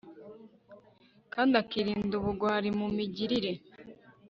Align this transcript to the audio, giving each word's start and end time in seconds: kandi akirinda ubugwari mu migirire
kandi 1.33 1.53
akirinda 1.61 2.13
ubugwari 2.17 2.69
mu 2.79 2.87
migirire 2.95 3.51